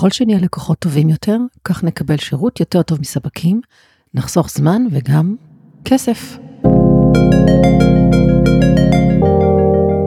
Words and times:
ככל 0.00 0.10
שנהיה 0.10 0.38
לקוחות 0.38 0.78
טובים 0.78 1.08
יותר, 1.08 1.36
כך 1.64 1.84
נקבל 1.84 2.16
שירות 2.16 2.60
יותר 2.60 2.82
טוב 2.82 3.00
מספקים, 3.00 3.60
נחסוך 4.14 4.50
זמן 4.50 4.82
וגם 4.90 5.36
כסף. 5.84 6.38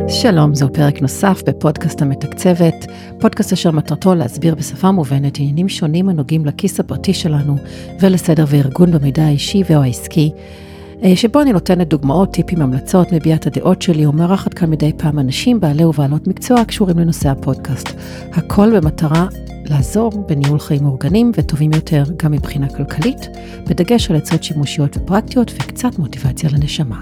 שלום, 0.08 0.56
זהו 0.56 0.74
פרק 0.74 1.02
נוסף 1.02 1.42
בפודקאסט 1.48 2.02
המתקצבת, 2.02 2.86
פודקאסט 3.20 3.54
אשר 3.54 3.72
מטרתו 3.72 4.16
להסביר 4.16 4.56
בשפה 4.56 4.92
מובנת 4.92 5.40
עניינים 5.40 5.70
שונים 5.70 6.10
הנוגעים 6.10 6.46
לכיס 6.46 6.80
הפרטי 6.80 7.14
שלנו 7.14 7.56
ולסדר 8.02 8.46
וארגון 8.48 8.92
במידע 8.92 9.24
האישי 9.24 9.64
ו/או 9.70 9.84
העסקי, 9.84 10.32
אה, 10.36 10.73
שבו 11.16 11.42
אני 11.42 11.54
נותנת 11.54 11.88
דוגמאות, 11.88 12.34
טיפים, 12.34 12.62
המלצות, 12.62 13.12
מביעה 13.12 13.38
את 13.38 13.48
הדעות 13.48 13.82
שלי 13.82 14.06
ומארחת 14.06 14.54
כאן 14.54 14.70
מדי 14.70 14.92
פעם 14.98 15.20
אנשים, 15.20 15.60
בעלי 15.60 15.86
ובעלות 15.86 16.28
מקצוע 16.28 16.60
הקשורים 16.60 17.00
לנושא 17.00 17.30
הפודקאסט. 17.30 17.90
הכל 18.34 18.80
במטרה 18.80 19.28
לעזור 19.66 20.12
בניהול 20.28 20.60
חיים 20.60 20.84
מאורגנים 20.84 21.32
וטובים 21.38 21.72
יותר 21.74 22.04
גם 22.24 22.32
מבחינה 22.32 22.70
כלכלית, 22.70 23.30
בדגש 23.70 24.12
על 24.12 24.18
עצות 24.18 24.44
שימושיות 24.44 24.98
ופרקטיות 24.98 25.52
וקצת 25.56 26.00
מוטיבציה 26.00 26.50
לנשמה. 26.54 27.02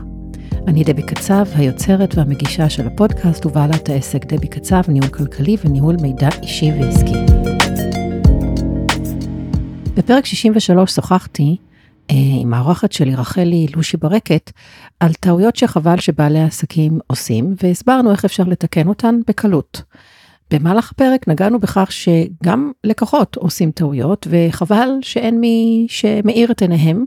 אני 0.67 0.83
דבי 0.83 1.01
קצב, 1.01 1.45
היוצרת 1.55 2.17
והמגישה 2.17 2.69
של 2.69 2.87
הפודקאסט 2.87 3.45
ובעלת 3.45 3.89
העסק 3.89 4.25
דבי 4.25 4.47
קצב, 4.47 4.81
ניהול 4.87 5.09
כלכלי 5.09 5.57
וניהול 5.65 5.95
מידע 6.01 6.29
אישי 6.41 6.71
ועסקי. 6.79 7.15
בפרק 9.95 10.25
63 10.25 10.91
שוחחתי 10.91 11.55
אה, 11.59 11.70
עם 12.41 12.53
האורחת 12.53 12.91
שלי, 12.91 13.15
רחלי 13.15 13.67
לושי 13.75 13.97
ברקת, 13.97 14.51
על 14.99 15.13
טעויות 15.13 15.55
שחבל 15.55 15.99
שבעלי 15.99 16.39
העסקים 16.39 16.99
עושים, 17.07 17.55
והסברנו 17.63 18.11
איך 18.11 18.25
אפשר 18.25 18.43
לתקן 18.43 18.87
אותן 18.87 19.19
בקלות. 19.27 19.81
במהלך 20.51 20.91
הפרק 20.91 21.27
נגענו 21.27 21.59
בכך 21.59 21.91
שגם 21.91 22.71
לקוחות 22.83 23.35
עושים 23.35 23.71
טעויות, 23.71 24.27
וחבל 24.29 24.89
שאין 25.01 25.39
מי 25.39 25.85
שמאיר 25.89 26.51
את 26.51 26.61
עיניהם 26.61 27.05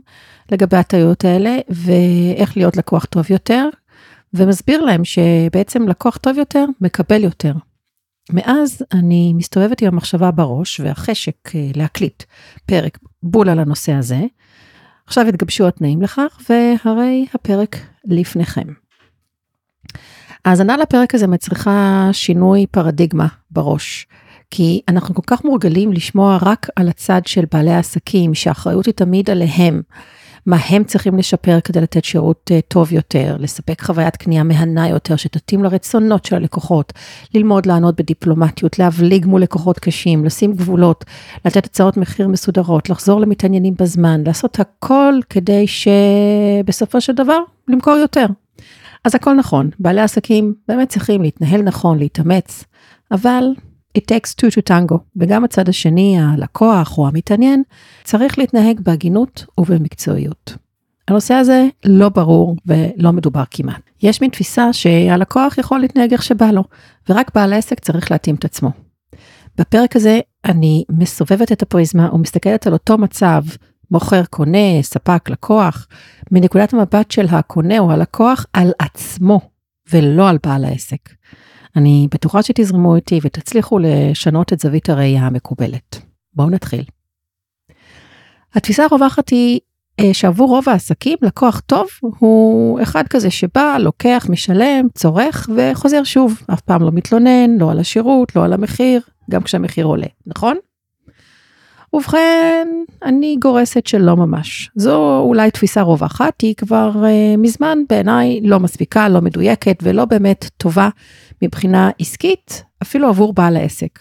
לגבי 0.51 0.77
הטעויות 0.77 1.25
האלה, 1.25 1.57
ואיך 1.69 2.57
להיות 2.57 2.77
לקוח 2.77 3.05
טוב 3.05 3.25
יותר, 3.29 3.69
ומסביר 4.33 4.81
להם 4.81 5.05
שבעצם 5.05 5.87
לקוח 5.87 6.17
טוב 6.17 6.37
יותר 6.37 6.65
מקבל 6.81 7.23
יותר. 7.23 7.53
מאז 8.33 8.83
אני 8.93 9.33
מסתובבת 9.33 9.81
עם 9.81 9.87
המחשבה 9.87 10.31
בראש 10.31 10.79
והחשק 10.79 11.55
אה, 11.55 11.69
להקליט 11.75 12.23
פרק 12.65 12.97
בול 13.23 13.49
על 13.49 13.59
הנושא 13.59 13.91
הזה. 13.91 14.21
עכשיו 15.07 15.27
התגבשו 15.27 15.67
התנאים 15.67 16.01
לכך, 16.01 16.39
והרי 16.49 17.25
הפרק 17.33 17.75
לפניכם. 18.05 18.67
האזנה 20.45 20.77
לפרק 20.77 21.15
הזה 21.15 21.27
מצריכה 21.27 22.09
שינוי 22.11 22.65
פרדיגמה 22.71 23.27
בראש, 23.51 24.07
כי 24.51 24.81
אנחנו 24.87 25.15
כל 25.15 25.21
כך 25.27 25.45
מורגלים 25.45 25.93
לשמוע 25.93 26.37
רק 26.41 26.67
על 26.75 26.89
הצד 26.89 27.21
של 27.25 27.45
בעלי 27.51 27.71
העסקים, 27.71 28.33
שהאחריות 28.33 28.85
היא 28.85 28.93
תמיד 28.93 29.29
עליהם. 29.29 29.81
מה 30.45 30.57
הם 30.69 30.83
צריכים 30.83 31.17
לשפר 31.17 31.59
כדי 31.59 31.81
לתת 31.81 32.03
שירות 32.05 32.51
uh, 32.53 32.61
טוב 32.67 32.93
יותר, 32.93 33.37
לספק 33.39 33.81
חוויית 33.81 34.15
קנייה 34.15 34.43
מהנה 34.43 34.89
יותר 34.89 35.15
שתתאים 35.15 35.63
לרצונות 35.63 36.25
של 36.25 36.35
הלקוחות, 36.35 36.93
ללמוד 37.33 37.65
לענות 37.65 37.95
בדיפלומטיות, 37.95 38.79
להבליג 38.79 39.25
מול 39.25 39.41
לקוחות 39.41 39.79
קשים, 39.79 40.25
לשים 40.25 40.53
גבולות, 40.53 41.05
לתת 41.45 41.65
הצעות 41.65 41.97
מחיר 41.97 42.27
מסודרות, 42.27 42.89
לחזור 42.89 43.21
למתעניינים 43.21 43.73
בזמן, 43.79 44.23
לעשות 44.25 44.59
הכל 44.59 45.13
כדי 45.29 45.65
שבסופו 45.67 47.01
של 47.01 47.13
דבר 47.13 47.39
למכור 47.67 47.95
יותר. 47.95 48.25
אז 49.05 49.15
הכל 49.15 49.33
נכון, 49.33 49.69
בעלי 49.79 50.01
עסקים 50.01 50.53
באמת 50.67 50.89
צריכים 50.89 51.21
להתנהל 51.21 51.61
נכון, 51.61 51.99
להתאמץ, 51.99 52.63
אבל 53.11 53.43
it 53.97 54.01
takes 54.01 54.33
two 54.41 54.49
to 54.49 54.61
tango, 54.69 54.97
וגם 55.15 55.43
הצד 55.43 55.69
השני, 55.69 56.19
הלקוח 56.19 56.97
או 56.97 57.07
המתעניין, 57.07 57.63
צריך 58.03 58.39
להתנהג 58.39 58.79
בהגינות 58.79 59.45
ובמקצועיות. 59.59 60.57
הנושא 61.07 61.33
הזה 61.33 61.65
לא 61.85 62.09
ברור 62.09 62.55
ולא 62.65 63.11
מדובר 63.11 63.43
כמעט. 63.51 63.81
יש 64.03 64.21
מין 64.21 64.29
תפיסה 64.29 64.73
שהלקוח 64.73 65.57
יכול 65.57 65.79
להתנהג 65.79 66.11
איך 66.11 66.23
שבא 66.23 66.51
לו, 66.51 66.63
ורק 67.09 67.31
בעל 67.35 67.53
העסק 67.53 67.79
צריך 67.79 68.11
להתאים 68.11 68.35
את 68.35 68.45
עצמו. 68.45 68.71
בפרק 69.57 69.95
הזה 69.95 70.19
אני 70.45 70.83
מסובבת 70.89 71.51
את 71.51 71.61
הפריזמה 71.61 72.13
ומסתכלת 72.13 72.67
על 72.67 72.73
אותו 72.73 72.97
מצב, 72.97 73.43
מוכר, 73.91 74.25
קונה, 74.29 74.81
ספק, 74.81 75.29
לקוח, 75.29 75.87
מנקודת 76.31 76.73
המבט 76.73 77.11
של 77.11 77.25
הקונה 77.29 77.79
או 77.79 77.91
הלקוח 77.91 78.45
על 78.53 78.71
עצמו, 78.79 79.39
ולא 79.93 80.29
על 80.29 80.37
בעל 80.43 80.65
העסק. 80.65 81.09
אני 81.75 82.07
בטוחה 82.13 82.43
שתזרמו 82.43 82.95
איתי 82.95 83.19
ותצליחו 83.23 83.79
לשנות 83.79 84.53
את 84.53 84.59
זווית 84.59 84.89
הראייה 84.89 85.21
המקובלת. 85.21 86.01
בואו 86.33 86.49
נתחיל. 86.49 86.83
התפיסה 88.53 88.83
הרווחת 88.83 89.29
היא 89.29 89.59
אה, 89.99 90.13
שעבור 90.13 90.49
רוב 90.49 90.69
העסקים 90.69 91.17
לקוח 91.21 91.59
טוב 91.59 91.87
הוא 92.01 92.81
אחד 92.81 93.07
כזה 93.07 93.31
שבא, 93.31 93.77
לוקח, 93.79 94.27
משלם, 94.29 94.87
צורך 94.93 95.49
וחוזר 95.55 96.03
שוב. 96.03 96.41
אף 96.53 96.61
פעם 96.61 96.81
לא 96.81 96.91
מתלונן, 96.91 97.57
לא 97.59 97.71
על 97.71 97.79
השירות, 97.79 98.35
לא 98.35 98.45
על 98.45 98.53
המחיר, 98.53 99.01
גם 99.29 99.43
כשהמחיר 99.43 99.85
עולה, 99.85 100.07
נכון? 100.25 100.57
ובכן, 101.93 102.67
אני 103.03 103.37
גורסת 103.41 103.87
שלא 103.87 104.15
ממש. 104.15 104.71
זו 104.75 105.19
אולי 105.19 105.51
תפיסה 105.51 105.81
רווחת, 105.81 106.41
היא 106.41 106.55
כבר 106.55 106.91
uh, 106.93 107.37
מזמן 107.37 107.77
בעיניי 107.89 108.39
לא 108.43 108.59
מספיקה, 108.59 109.09
לא 109.09 109.21
מדויקת 109.21 109.77
ולא 109.83 110.05
באמת 110.05 110.49
טובה 110.57 110.89
מבחינה 111.41 111.89
עסקית, 111.99 112.63
אפילו 112.81 113.07
עבור 113.07 113.33
בעל 113.33 113.57
העסק. 113.57 113.99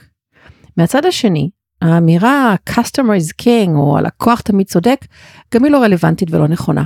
מהצד 0.77 1.07
השני, 1.07 1.51
האמירה 1.83 2.55
customer 2.71 3.21
is 3.21 3.43
king 3.43 3.71
או 3.75 3.99
הלקוח 3.99 4.41
תמיד 4.41 4.67
צודק, 4.67 5.07
גם 5.55 5.65
היא 5.65 5.73
לא 5.73 5.83
רלוונטית 5.83 6.29
ולא 6.31 6.49
נכונה. 6.49 6.85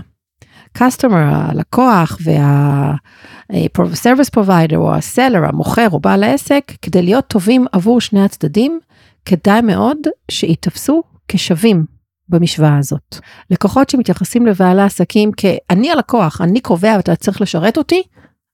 customer, 0.78 1.14
הלקוח 1.14 2.18
וה-service 2.24 4.30
provider 4.36 4.76
או 4.76 4.94
ה-seller, 4.94 5.48
המוכר 5.48 5.88
או 5.92 6.00
בעל 6.00 6.22
העסק, 6.22 6.72
כדי 6.82 7.02
להיות 7.02 7.26
טובים 7.26 7.66
עבור 7.72 8.00
שני 8.00 8.24
הצדדים, 8.24 8.80
כדאי 9.28 9.60
מאוד 9.60 9.98
שיתפסו 10.30 11.02
כשווים 11.28 11.84
במשוואה 12.28 12.78
הזאת. 12.78 13.16
לקוחות 13.50 13.90
שמתייחסים 13.90 14.46
לבעלי 14.46 14.82
עסקים 14.82 15.30
כ"אני 15.36 15.90
הלקוח, 15.90 16.40
אני 16.40 16.60
קובע 16.60 16.94
ואתה 16.96 17.16
צריך 17.16 17.40
לשרת 17.40 17.78
אותי", 17.78 18.02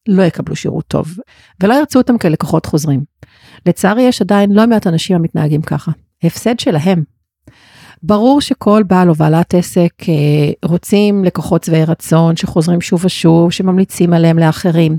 לא 0.08 0.22
יקבלו 0.22 0.56
שירות 0.56 0.84
טוב, 0.88 1.08
ולא 1.62 1.74
ירצו 1.74 1.98
אותם 1.98 2.18
כלקוחות 2.18 2.66
חוזרים. 2.66 3.04
לצערי 3.66 4.02
יש 4.02 4.22
עדיין 4.22 4.52
לא 4.52 4.66
מעט 4.66 4.86
אנשים 4.86 5.16
המתנהגים 5.16 5.62
ככה. 5.62 5.92
הפסד 6.22 6.60
שלהם. 6.60 7.02
ברור 8.02 8.40
שכל 8.40 8.82
בעל 8.86 9.08
או 9.08 9.14
בעלת 9.14 9.54
עסק 9.54 9.92
אה, 10.08 10.52
רוצים 10.64 11.24
לקוחות 11.24 11.64
שבעי 11.64 11.84
רצון 11.84 12.36
שחוזרים 12.36 12.80
שוב 12.80 13.04
ושוב, 13.04 13.52
שממליצים 13.52 14.12
עליהם 14.12 14.38
לאחרים. 14.38 14.98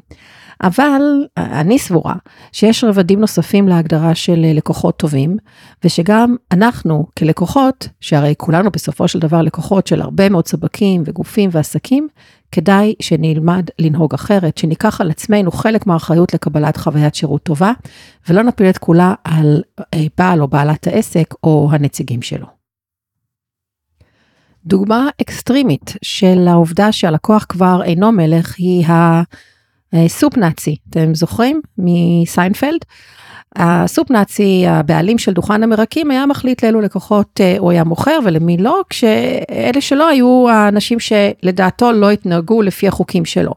אבל 0.64 1.02
אני 1.38 1.80
סבורה 1.80 2.16
שיש 2.52 2.84
רבדים 2.84 3.20
נוספים 3.20 3.68
להגדרה 3.68 4.16
של 4.16 4.46
לקוחות 4.54 4.98
טובים, 4.98 5.38
ושגם 5.84 6.36
אנחנו 6.52 7.06
כלקוחות, 7.20 7.88
שהרי 8.02 8.34
כולנו 8.38 8.72
בסופו 8.72 9.08
של 9.08 9.20
דבר 9.20 9.42
לקוחות 9.42 9.88
של 9.88 10.02
הרבה 10.02 10.30
מאוד 10.30 10.48
ספקים 10.48 11.04
וגופים 11.06 11.50
ועסקים, 11.54 12.08
כדאי 12.52 12.94
שנלמד 13.02 13.66
לנהוג 13.80 14.14
אחרת, 14.14 14.58
שניקח 14.58 15.02
על 15.02 15.12
עצמנו 15.12 15.52
חלק 15.52 15.88
מהאחריות 15.88 16.34
לקבלת 16.34 16.78
חוויית 16.78 17.16
שירות 17.16 17.44
טובה, 17.44 17.72
ולא 18.30 18.42
נפיל 18.44 18.70
את 18.70 18.78
כולה 18.78 19.14
על 19.24 19.62
אה, 19.80 20.06
בעל 20.18 20.42
או 20.42 20.48
בעלת 20.48 20.88
העסק 20.88 21.34
או 21.44 21.70
הנציגים 21.72 22.22
שלו. 22.22 22.46
דוגמה 24.66 25.10
אקסטרימית 25.22 25.94
של 26.02 26.48
העובדה 26.48 26.92
שהלקוח 26.92 27.46
כבר 27.50 27.84
אינו 27.84 28.12
מלך 28.12 28.56
היא 28.58 28.86
הסופ 29.94 30.38
נאצי, 30.38 30.76
אתם 30.90 31.16
זוכרים? 31.16 31.62
מסיינפלד? 31.78 32.80
הסופ 33.56 34.12
נאצי, 34.12 34.64
הבעלים 34.68 35.18
של 35.18 35.34
דוכן 35.34 35.64
המרקים, 35.64 36.12
היה 36.12 36.26
מחליט 36.26 36.64
לאילו 36.64 36.82
לקוחות 36.82 37.42
אה, 37.42 37.56
הוא 37.60 37.72
היה 37.72 37.84
מוכר 37.84 38.20
ולמי 38.24 38.58
לא, 38.58 38.82
כשאלה 38.90 39.82
שלא 39.82 40.10
היו 40.10 40.50
האנשים 40.50 40.98
שלדעתו 41.00 41.92
לא 41.92 42.12
התנהגו 42.12 42.62
לפי 42.62 42.88
החוקים 42.88 43.26
שלו. 43.26 43.52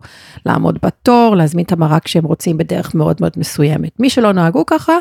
לעמוד 0.47 0.79
בתור, 0.83 1.37
להזמין 1.37 1.65
את 1.65 1.73
המרק 1.73 2.09
שהם 2.09 2.25
רוצים 2.25 2.57
בדרך 2.57 2.95
מאוד 2.95 3.17
מאוד 3.21 3.33
מסוימת. 3.37 4.01
מי 4.01 4.11
שלא 4.11 4.33
נהגו 4.33 4.67
ככה, 4.67 4.97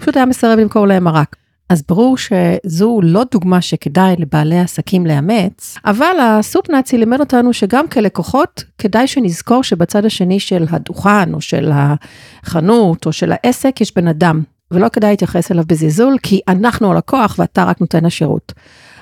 פשוט 0.00 0.16
היה 0.16 0.26
מסרב 0.26 0.58
למכור 0.58 0.86
להם 0.86 1.04
מרק. 1.04 1.36
אז 1.68 1.82
ברור 1.88 2.16
שזו 2.16 3.00
לא 3.02 3.22
דוגמה 3.32 3.60
שכדאי 3.60 4.14
לבעלי 4.18 4.58
עסקים 4.58 5.06
לאמץ, 5.06 5.76
אבל 5.84 6.16
הסופ 6.20 6.70
נאצי 6.70 6.98
לימד 6.98 7.20
אותנו 7.20 7.52
שגם 7.52 7.88
כלקוחות, 7.88 8.64
כדאי 8.78 9.06
שנזכור 9.06 9.62
שבצד 9.62 10.04
השני 10.04 10.40
של 10.40 10.66
הדוכן, 10.70 11.34
או 11.34 11.40
של 11.40 11.70
החנות, 11.72 13.06
או 13.06 13.12
של 13.12 13.32
העסק, 13.34 13.80
יש 13.80 13.96
בן 13.96 14.08
אדם, 14.08 14.42
ולא 14.70 14.88
כדאי 14.88 15.10
להתייחס 15.10 15.52
אליו 15.52 15.64
בזלזול, 15.66 16.16
כי 16.22 16.40
אנחנו 16.48 16.92
הלקוח 16.92 17.36
ואתה 17.38 17.64
רק 17.64 17.80
נותן 17.80 18.04
השירות. 18.04 18.52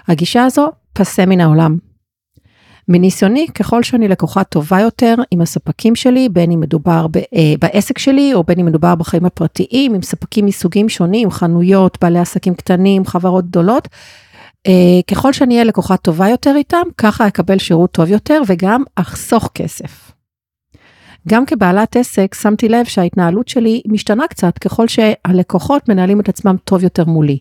הגישה 0.09 0.45
הזו 0.45 0.71
פסה 0.93 1.27
מן 1.27 1.41
העולם. 1.41 1.86
מניסיוני, 2.89 3.47
ככל 3.55 3.83
שאני 3.83 4.09
לקוחה 4.09 4.45
טובה 4.45 4.81
יותר 4.81 5.15
עם 5.31 5.41
הספקים 5.41 5.95
שלי, 5.95 6.29
בין 6.29 6.51
אם 6.51 6.61
מדובר 6.61 7.07
ב, 7.07 7.17
אה, 7.17 7.55
בעסק 7.61 7.99
שלי, 7.99 8.35
או 8.35 8.45
בין 8.45 8.59
אם 8.59 8.67
מדובר 8.67 8.95
בחיים 8.95 9.25
הפרטיים, 9.25 9.95
עם 9.95 10.03
ספקים 10.03 10.47
מסוגים 10.47 10.89
שונים, 10.89 11.31
חנויות, 11.31 11.99
בעלי 12.01 12.19
עסקים 12.19 12.55
קטנים, 12.55 13.07
חברות 13.07 13.47
גדולות, 13.47 13.89
אה, 14.67 15.01
ככל 15.11 15.33
שאני 15.33 15.55
אהיה 15.55 15.65
לקוחה 15.65 15.97
טובה 15.97 16.29
יותר 16.29 16.53
איתם, 16.57 16.83
ככה 16.99 17.27
אקבל 17.27 17.59
שירות 17.59 17.91
טוב 17.91 18.11
יותר 18.11 18.43
וגם 18.47 18.83
אחסוך 18.97 19.51
כסף. 19.55 20.16
גם 21.29 21.47
כבעלת 21.47 21.97
עסק 21.97 22.35
שמתי 22.35 22.69
לב 22.69 22.85
שההתנהלות 22.85 23.49
שלי 23.49 23.83
משתנה 23.87 24.27
קצת 24.27 24.59
ככל 24.59 24.89
שהלקוחות 24.89 25.89
מנהלים 25.89 26.21
את 26.21 26.29
עצמם 26.29 26.57
טוב 26.65 26.83
יותר 26.83 27.05
מולי. 27.05 27.39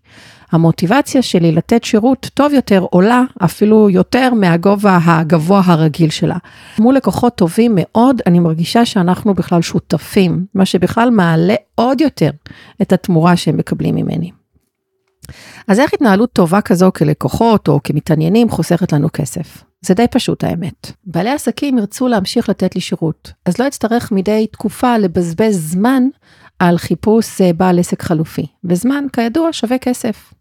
המוטיבציה 0.52 1.22
שלי 1.22 1.52
לתת 1.52 1.84
שירות 1.84 2.30
טוב 2.34 2.54
יותר 2.54 2.86
עולה 2.90 3.24
אפילו 3.46 3.90
יותר 3.90 4.34
מהגובה 4.34 5.00
הגבוה 5.06 5.62
הרגיל 5.66 6.10
שלה. 6.10 6.38
מול 6.80 6.96
לקוחות 6.96 7.36
טובים 7.36 7.72
מאוד, 7.76 8.22
אני 8.28 8.40
מרגישה 8.40 8.86
שאנחנו 8.86 9.34
בכלל 9.34 9.62
שותפים, 9.62 10.46
מה 10.54 10.66
שבכלל 10.66 11.10
מעלה 11.10 11.56
עוד 11.76 12.02
יותר 12.02 12.30
את 12.82 12.94
התמורה 12.94 13.36
שהם 13.36 13.58
מקבלים 13.58 13.96
ממני. 13.96 14.32
אז 15.68 15.80
איך 15.80 15.94
התנהלות 15.94 16.34
טובה 16.34 16.62
כזו 16.62 16.92
כלקוחות 16.96 17.68
או 17.68 17.80
כמתעניינים 17.84 18.50
חוסכת 18.50 18.94
לנו 18.94 19.08
כסף? 19.14 19.64
זה 19.86 19.94
די 19.94 20.06
פשוט 20.12 20.44
האמת. 20.44 20.92
בעלי 21.06 21.30
עסקים 21.30 21.78
ירצו 21.78 22.08
להמשיך 22.08 22.50
לתת 22.50 22.76
לי 22.76 22.82
שירות, 22.82 23.32
אז 23.46 23.60
לא 23.60 23.68
אצטרך 23.68 24.12
מדי 24.12 24.48
תקופה 24.52 24.98
לבזבז 24.98 25.72
זמן 25.72 26.04
על 26.60 26.78
חיפוש 26.78 27.42
אה, 27.42 27.54
בעל 27.54 27.80
עסק 27.80 28.02
חלופי, 28.02 28.46
וזמן 28.64 29.06
כידוע 29.14 29.50
שווה 29.52 29.78
כסף. 29.78 30.34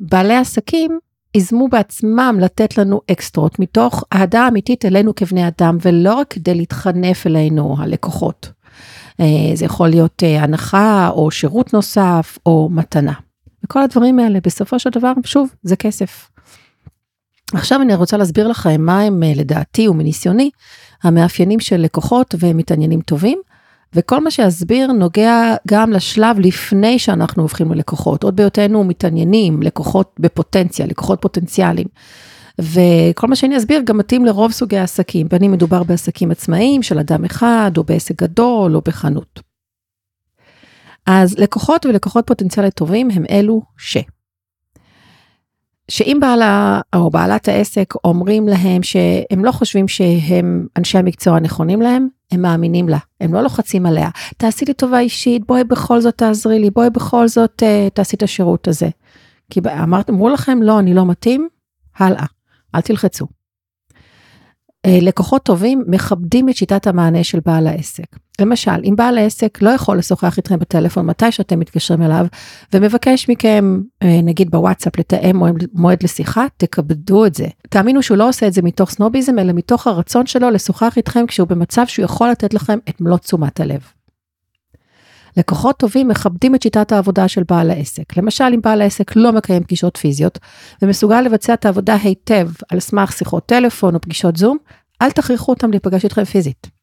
בעלי 0.00 0.36
עסקים 0.36 0.98
יזמו 1.34 1.68
בעצמם 1.68 2.36
לתת 2.40 2.78
לנו 2.78 3.00
אקסטרות 3.10 3.58
מתוך 3.58 4.04
אהדה 4.12 4.48
אמיתית 4.48 4.84
אלינו 4.84 5.14
כבני 5.14 5.48
אדם, 5.48 5.78
ולא 5.82 6.14
רק 6.14 6.28
כדי 6.28 6.54
להתחנף 6.54 7.26
אלינו, 7.26 7.76
הלקוחות. 7.78 8.52
אה, 9.20 9.26
זה 9.54 9.64
יכול 9.64 9.88
להיות 9.88 10.22
אה, 10.22 10.42
הנחה 10.42 11.08
או 11.08 11.30
שירות 11.30 11.74
נוסף 11.74 12.38
או 12.46 12.68
מתנה. 12.72 13.12
וכל 13.64 13.82
הדברים 13.82 14.18
האלה 14.18 14.38
בסופו 14.42 14.78
של 14.78 14.90
דבר, 14.90 15.12
שוב, 15.24 15.54
זה 15.62 15.76
כסף. 15.76 16.29
עכשיו 17.54 17.82
אני 17.82 17.94
רוצה 17.94 18.16
להסביר 18.16 18.48
לכם 18.48 18.80
מה 18.80 19.00
הם 19.00 19.22
אה, 19.22 19.32
לדעתי 19.36 19.88
ומניסיוני 19.88 20.50
המאפיינים 21.02 21.60
של 21.60 21.76
לקוחות 21.76 22.34
ומתעניינים 22.38 23.00
טובים. 23.00 23.38
וכל 23.94 24.24
מה 24.24 24.30
שאסביר 24.30 24.92
נוגע 24.92 25.54
גם 25.68 25.92
לשלב 25.92 26.38
לפני 26.38 26.98
שאנחנו 26.98 27.42
הופכים 27.42 27.72
ללקוחות, 27.72 28.24
עוד 28.24 28.36
בהיותנו 28.36 28.84
מתעניינים, 28.84 29.62
לקוחות 29.62 30.14
בפוטנציה, 30.18 30.86
לקוחות 30.86 31.20
פוטנציאליים. 31.22 31.86
וכל 32.58 33.26
מה 33.26 33.36
שאני 33.36 33.56
אסביר 33.56 33.82
גם 33.84 33.98
מתאים 33.98 34.24
לרוב 34.24 34.52
סוגי 34.52 34.78
העסקים, 34.78 35.28
בין 35.28 35.42
אם 35.42 35.52
מדובר 35.52 35.82
בעסקים 35.82 36.30
עצמאיים 36.30 36.82
של 36.82 36.98
אדם 36.98 37.24
אחד, 37.24 37.70
או 37.76 37.84
בעסק 37.84 38.22
גדול, 38.22 38.76
או 38.76 38.80
בחנות. 38.80 39.40
אז 41.06 41.38
לקוחות 41.38 41.86
ולקוחות 41.86 42.26
פוטנציאליים 42.26 42.70
טובים 42.70 43.10
הם 43.10 43.24
אלו 43.30 43.62
ש. 43.78 43.96
שאם 45.90 46.18
בעלה 46.20 46.80
או 46.94 47.10
בעלת 47.10 47.48
העסק 47.48 47.94
אומרים 48.04 48.48
להם 48.48 48.82
שהם 48.82 49.44
לא 49.44 49.52
חושבים 49.52 49.88
שהם 49.88 50.66
אנשי 50.76 50.98
המקצוע 50.98 51.36
הנכונים 51.36 51.82
להם, 51.82 52.08
הם 52.32 52.42
מאמינים 52.42 52.88
לה, 52.88 52.98
הם 53.20 53.34
לא 53.34 53.42
לוחצים 53.42 53.86
עליה. 53.86 54.08
תעשי 54.36 54.64
לי 54.64 54.74
טובה 54.74 55.00
אישית, 55.00 55.46
בואי 55.46 55.64
בכל 55.64 56.00
זאת 56.00 56.14
תעזרי 56.18 56.58
לי, 56.58 56.70
בואי 56.70 56.90
בכל 56.90 57.28
זאת 57.28 57.62
uh, 57.62 57.90
תעשי 57.94 58.16
את 58.16 58.22
השירות 58.22 58.68
הזה. 58.68 58.88
כי 59.50 59.60
אמרת, 59.82 60.10
אמרו 60.10 60.28
לכם, 60.28 60.62
לא, 60.62 60.78
אני 60.78 60.94
לא 60.94 61.06
מתאים, 61.06 61.48
הלאה, 61.98 62.24
אל 62.74 62.80
תלחצו. 62.80 63.26
אה, 64.86 64.98
לקוחות 65.02 65.42
טובים 65.42 65.84
מכבדים 65.86 66.48
את 66.48 66.56
שיטת 66.56 66.86
המענה 66.86 67.24
של 67.24 67.38
בעל 67.46 67.66
העסק. 67.66 68.16
למשל, 68.40 68.80
אם 68.84 68.94
בעל 68.96 69.18
העסק 69.18 69.58
לא 69.62 69.70
יכול 69.70 69.98
לשוחח 69.98 70.36
איתכם 70.36 70.58
בטלפון 70.58 71.06
מתי 71.06 71.32
שאתם 71.32 71.58
מתקשרים 71.58 72.02
אליו, 72.02 72.26
ומבקש 72.74 73.28
מכם, 73.28 73.80
אה, 74.02 74.20
נגיד 74.22 74.50
בוואטסאפ, 74.50 74.98
לתאם 74.98 75.36
מועד, 75.74 76.02
לשיחה, 76.02 76.46
תכבדו 76.56 77.26
את 77.26 77.34
זה. 77.34 77.46
תאמינו 77.68 78.02
שהוא 78.02 78.16
לא 78.16 78.28
עושה 78.28 78.46
את 78.46 78.52
זה 78.52 78.62
מתוך 78.62 78.90
סנוביזם, 78.90 79.38
אלא 79.38 79.52
מתוך 79.52 79.86
הרצון 79.86 80.26
שלו 80.26 80.50
לשוחח 80.50 80.96
איתכם 80.96 81.26
כשהוא 81.26 81.48
במצב 81.48 81.86
שהוא 81.86 82.04
יכול 82.04 82.28
לתת 82.30 82.54
לכם 82.54 82.78
את 82.88 83.00
מלוא 83.00 83.18
תשומת 83.18 83.60
הלב. 83.60 83.80
לקוחות 85.36 85.78
טובים 85.78 86.08
מכבדים 86.08 86.54
את 86.54 86.62
שיטת 86.62 86.92
העבודה 86.92 87.28
של 87.28 87.42
בעל 87.48 87.70
העסק. 87.70 88.16
למשל, 88.16 88.44
אם 88.54 88.60
בעל 88.60 88.82
העסק 88.82 89.16
לא 89.16 89.32
מקיים 89.32 89.62
פגישות 89.62 89.96
פיזיות 89.96 90.38
ומסוגל 90.82 91.20
לבצע 91.20 91.54
את 91.54 91.66
העבודה 91.66 91.96
היטב 92.02 92.48
על 92.70 92.80
סמך 92.80 93.12
שיחות 93.12 93.46
טלפון 93.46 93.94
או 93.94 94.00
פגישות 94.00 94.36
זום, 94.36 94.56
אל 95.02 95.10
תכריחו 95.10 95.52
אותם 95.52 95.70
להיפגש 95.70 96.04
איתכם 96.04 96.24
פיזית. 96.24 96.80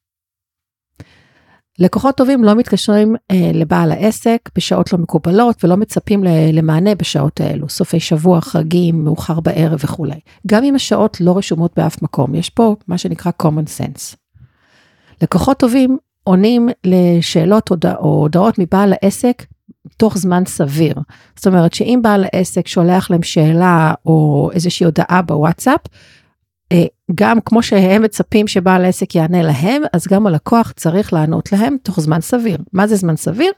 לקוחות 1.79 2.17
טובים 2.17 2.44
לא 2.44 2.55
מתקשרים 2.55 3.15
אה, 3.31 3.51
לבעל 3.53 3.91
העסק 3.91 4.49
בשעות 4.55 4.94
לא 4.94 4.99
מקובלות 4.99 5.63
ולא 5.63 5.77
מצפים 5.77 6.23
למענה 6.53 6.95
בשעות 6.95 7.41
האלו, 7.41 7.69
סופי 7.69 7.99
שבוע, 7.99 8.41
חגים, 8.41 9.03
מאוחר 9.03 9.39
בערב 9.39 9.79
וכולי. 9.83 10.19
גם 10.47 10.63
אם 10.63 10.75
השעות 10.75 11.21
לא 11.21 11.38
רשומות 11.38 11.71
באף 11.77 12.01
מקום, 12.01 12.35
יש 12.35 12.49
פה 12.49 12.75
מה 12.88 12.97
שנקרא 12.97 13.31
common 13.44 13.79
sense. 13.79 14.15
לקוחות 15.21 15.59
טובים 15.59 15.97
עונים 16.27 16.69
לשאלות 16.83 17.71
או 17.71 18.21
הודעות 18.21 18.59
מבעל 18.59 18.94
העסק 19.01 19.45
תוך 19.97 20.18
זמן 20.18 20.44
סביר. 20.45 20.95
זאת 21.35 21.47
אומרת 21.47 21.74
שאם 21.74 22.00
בעל 22.03 22.25
העסק 22.33 22.68
שולח 22.68 23.12
להם 23.12 23.24
שאלה 23.24 23.94
או 24.06 24.50
איזושהי 24.53 24.85
הודעה 24.85 25.21
בוואטסאפ, 25.21 25.79
אה, 26.71 26.85
גם 27.15 27.39
כמו 27.45 27.63
שהם 27.63 28.01
מצפים 28.01 28.47
שבעל 28.47 28.85
העסק 28.85 29.15
יענה 29.15 29.44
להם, 29.44 29.81
אז 29.94 30.07
גם 30.07 30.27
הלקוח 30.27 30.71
צריך 30.75 31.13
לענות 31.13 31.51
להם 31.51 31.77
תוך 31.83 32.00
זמן 32.00 32.21
סביר. 32.21 32.57
מה 32.73 32.88
זה 32.88 32.95
זמן 32.95 33.15
סביר? 33.15 33.51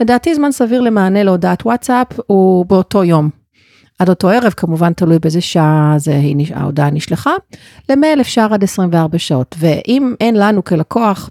לדעתי 0.00 0.34
זמן 0.34 0.52
סביר 0.52 0.80
למענה 0.80 1.22
להודעת 1.22 1.66
וואטסאפ 1.66 2.06
הוא 2.26 2.66
באותו 2.66 3.04
יום. 3.04 3.30
עד 3.98 4.08
אותו 4.08 4.28
ערב, 4.28 4.52
כמובן 4.56 4.92
תלוי 4.92 5.18
באיזה 5.18 5.40
שעה 5.40 5.94
זה, 5.96 6.20
ההודעה 6.54 6.90
נשלחה. 6.90 7.32
למייל 7.88 8.20
אפשר 8.20 8.54
עד 8.54 8.64
24 8.64 9.18
שעות, 9.18 9.54
ואם 9.58 10.14
אין 10.20 10.34
לנו 10.34 10.64
כלקוח 10.64 11.30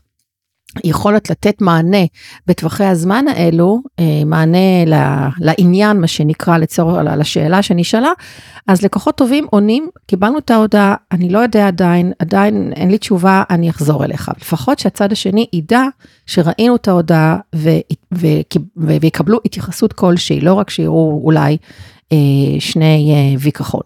יכולת 0.83 1.29
לתת 1.29 1.61
מענה 1.61 2.05
בטווחי 2.47 2.83
הזמן 2.83 3.25
האלו, 3.27 3.81
אה, 3.99 4.21
מענה 4.25 4.85
לעניין, 5.39 6.01
מה 6.01 6.07
שנקרא, 6.07 6.57
לצורך, 6.57 6.97
לשאלה 7.17 7.61
שנשאלה, 7.61 8.11
אז 8.67 8.81
לקוחות 8.81 9.15
טובים 9.15 9.45
עונים, 9.49 9.89
קיבלנו 10.07 10.37
את 10.37 10.51
ההודעה, 10.51 10.95
אני 11.11 11.29
לא 11.29 11.39
יודע 11.39 11.67
עדיין, 11.67 12.11
עדיין 12.19 12.73
אין 12.75 12.91
לי 12.91 12.97
תשובה, 12.97 13.43
אני 13.49 13.69
אחזור 13.69 14.05
אליך. 14.05 14.31
לפחות 14.41 14.79
שהצד 14.79 15.11
השני 15.11 15.47
ידע 15.53 15.83
שראינו 16.25 16.75
את 16.75 16.87
ההודעה 16.87 17.37
ויקבלו 18.77 19.39
התייחסות 19.45 19.93
כלשהי, 19.93 20.41
לא 20.41 20.53
רק 20.53 20.69
שיראו 20.69 21.21
אולי 21.23 21.57
אה, 22.11 22.17
שני 22.59 23.13
אה, 23.15 23.39
וי 23.39 23.51
כחול. 23.51 23.83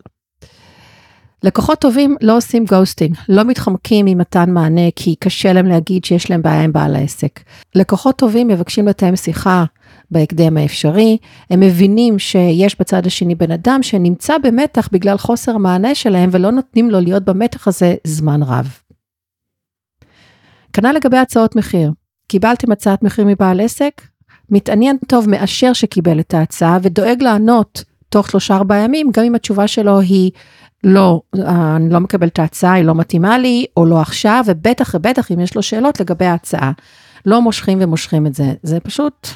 לקוחות 1.44 1.80
טובים 1.80 2.16
לא 2.22 2.38
עושים 2.38 2.66
ghosting, 2.66 3.16
לא 3.30 3.44
מתחמקים 3.44 4.06
ממתן 4.06 4.52
מענה 4.52 4.92
כי 4.96 5.16
קשה 5.16 5.54
להם 5.54 5.66
להגיד 5.66 6.06
שיש 6.06 6.30
להם 6.30 6.42
בעיה 6.42 6.62
עם 6.62 6.74
בעל 6.74 6.96
העסק. 6.96 7.40
לקוחות 7.76 8.16
טובים 8.18 8.48
מבקשים 8.48 8.88
לתאם 8.88 9.16
שיחה 9.16 9.66
בהקדם 10.12 10.58
האפשרי, 10.58 11.18
הם 11.50 11.60
מבינים 11.60 12.20
שיש 12.20 12.80
בצד 12.80 13.06
השני 13.06 13.36
בן 13.36 13.52
אדם 13.52 13.84
שנמצא 13.84 14.38
במתח 14.38 14.90
בגלל 14.92 15.18
חוסר 15.18 15.56
המענה 15.56 15.96
שלהם 15.96 16.30
ולא 16.32 16.52
נותנים 16.52 16.92
לו 16.92 17.00
להיות 17.00 17.24
במתח 17.26 17.68
הזה 17.68 17.96
זמן 18.04 18.44
רב. 18.44 18.78
כנ"ל 20.74 20.92
לגבי 20.92 21.18
הצעות 21.18 21.56
מחיר, 21.56 21.92
קיבלתם 22.28 22.72
הצעת 22.72 23.04
מחיר 23.04 23.26
מבעל 23.26 23.60
עסק? 23.60 24.02
מתעניין 24.50 24.98
טוב 25.08 25.30
מאשר 25.30 25.74
שקיבל 25.74 26.20
את 26.20 26.34
ההצעה 26.34 26.78
ודואג 26.82 27.24
לענות 27.24 27.84
תוך 28.10 28.30
שלושה 28.30 28.56
ארבעה 28.56 28.84
ימים, 28.84 29.10
גם 29.14 29.24
אם 29.24 29.36
התשובה 29.36 29.68
שלו 29.68 30.00
היא 30.00 30.32
לא, 30.84 31.22
אני 31.76 31.90
לא 31.90 32.00
מקבל 32.00 32.28
את 32.28 32.40
ההצעה, 32.40 32.74
היא 32.74 32.86
לא 32.86 32.96
מתאימה 32.96 33.38
לי, 33.38 33.66
או 33.78 33.86
לא 33.86 34.02
עכשיו, 34.02 34.44
ובטח 34.48 34.92
ובטח 34.96 35.32
אם 35.32 35.40
יש 35.40 35.56
לו 35.56 35.64
שאלות 35.64 36.00
לגבי 36.00 36.26
ההצעה. 36.26 36.72
לא 37.26 37.42
מושכים 37.42 37.78
ומושכים 37.82 38.28
את 38.28 38.36
זה, 38.36 38.54
זה 38.64 38.80
פשוט 38.80 39.28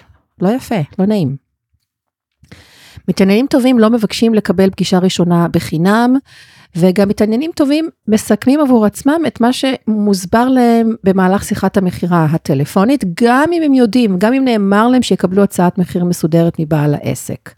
לא 0.41 0.49
יפה, 0.49 0.79
לא 0.99 1.05
נעים. 1.05 1.35
מתעניינים 3.07 3.47
טובים 3.49 3.79
לא 3.79 3.89
מבקשים 3.89 4.33
לקבל 4.33 4.69
פגישה 4.69 4.99
ראשונה 4.99 5.47
בחינם, 5.47 6.15
וגם 6.75 7.09
מתעניינים 7.09 7.51
טובים 7.55 7.89
מסכמים 8.07 8.59
עבור 8.59 8.85
עצמם 8.85 9.21
את 9.27 9.41
מה 9.41 9.49
שמוסבר 9.53 10.47
להם 10.47 10.95
במהלך 11.03 11.43
שיחת 11.43 11.77
המכירה 11.77 12.25
הטלפונית, 12.25 13.03
גם 13.23 13.49
אם 13.53 13.61
הם 13.63 13.73
יודעים, 13.73 14.19
גם 14.19 14.33
אם 14.33 14.45
נאמר 14.45 14.87
להם 14.87 15.01
שיקבלו 15.01 15.43
הצעת 15.43 15.77
מחיר 15.77 16.05
מסודרת 16.05 16.59
מבעל 16.59 16.93
העסק. 16.93 17.49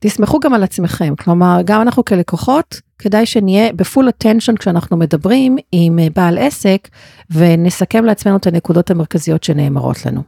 תסמכו 0.00 0.40
גם 0.40 0.54
על 0.54 0.62
עצמכם, 0.62 1.14
כלומר, 1.16 1.60
גם 1.64 1.80
אנחנו 1.80 2.04
כלקוחות, 2.04 2.80
כדאי 2.98 3.26
שנהיה 3.26 3.72
בפול 3.72 4.08
attention 4.08 4.56
כשאנחנו 4.58 4.96
מדברים 4.96 5.56
עם 5.72 5.98
אה, 5.98 6.06
בעל 6.16 6.38
עסק, 6.38 6.88
ונסכם 7.30 8.04
לעצמנו 8.04 8.36
את 8.36 8.46
הנקודות 8.46 8.90
המרכזיות 8.90 9.44
שנאמרות 9.44 10.06
לנו. 10.06 10.22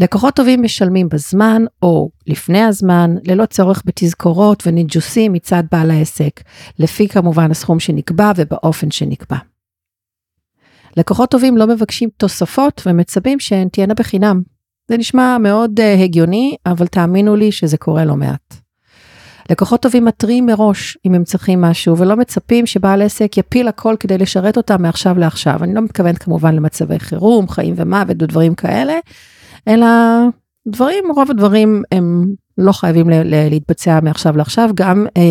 לקוחות 0.00 0.34
טובים 0.34 0.62
משלמים 0.62 1.08
בזמן 1.08 1.62
או 1.82 2.10
לפני 2.26 2.62
הזמן, 2.62 3.14
ללא 3.24 3.46
צורך 3.46 3.82
בתזכורות 3.86 4.66
וניג'וסים 4.66 5.32
מצד 5.32 5.62
בעל 5.72 5.90
העסק, 5.90 6.40
לפי 6.78 7.08
כמובן 7.08 7.50
הסכום 7.50 7.80
שנקבע 7.80 8.32
ובאופן 8.36 8.90
שנקבע. 8.90 9.36
לקוחות 10.96 11.30
טובים 11.30 11.56
לא 11.56 11.66
מבקשים 11.66 12.08
תוספות 12.16 12.82
ומצפים 12.86 13.40
שהן 13.40 13.68
תהיינה 13.68 13.94
בחינם. 13.94 14.42
זה 14.88 14.96
נשמע 14.96 15.38
מאוד 15.38 15.80
uh, 15.80 16.02
הגיוני, 16.02 16.56
אבל 16.66 16.86
תאמינו 16.86 17.36
לי 17.36 17.52
שזה 17.52 17.76
קורה 17.76 18.04
לא 18.04 18.16
מעט. 18.16 18.54
לקוחות 19.50 19.82
טובים 19.82 20.04
מתריעים 20.04 20.46
מראש 20.46 20.98
אם 21.06 21.14
הם 21.14 21.24
צריכים 21.24 21.60
משהו, 21.60 21.98
ולא 21.98 22.16
מצפים 22.16 22.66
שבעל 22.66 23.02
עסק 23.02 23.36
יפיל 23.36 23.68
הכל 23.68 23.96
כדי 24.00 24.18
לשרת 24.18 24.56
אותם 24.56 24.82
מעכשיו 24.82 25.18
לעכשיו. 25.18 25.64
אני 25.64 25.74
לא 25.74 25.80
מתכוונת 25.80 26.18
כמובן 26.18 26.54
למצבי 26.54 26.98
חירום, 26.98 27.48
חיים 27.48 27.74
ומוות 27.76 28.16
ודברים 28.22 28.54
כאלה, 28.54 28.98
אלא 29.68 29.86
דברים, 30.68 31.04
רוב 31.16 31.30
הדברים 31.30 31.82
הם 31.92 32.34
לא 32.58 32.72
חייבים 32.72 33.06
להתבצע 33.24 33.98
מעכשיו 34.02 34.36
לעכשיו, 34.36 34.70
גם 34.74 35.06
אה, 35.16 35.22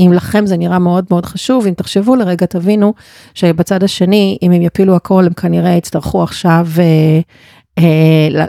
אם 0.00 0.12
לכם 0.12 0.46
זה 0.46 0.56
נראה 0.56 0.78
מאוד 0.78 1.04
מאוד 1.10 1.26
חשוב, 1.26 1.66
אם 1.66 1.74
תחשבו 1.74 2.16
לרגע 2.16 2.46
תבינו 2.46 2.94
שבצד 3.34 3.82
השני, 3.82 4.38
אם 4.42 4.52
הם 4.52 4.62
יפילו 4.62 4.96
הכל, 4.96 5.24
הם 5.26 5.32
כנראה 5.32 5.70
יצטרכו 5.70 6.22
עכשיו 6.22 6.66
אה, 6.78 7.20